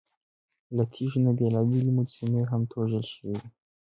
له 0.75 0.83
تیږو 0.91 1.19
نه 1.25 1.31
بېلابېلې 1.37 1.91
مجسمې 1.97 2.41
هم 2.51 2.61
توږل 2.71 3.03
شوې 3.13 3.33
وې. 3.39 3.47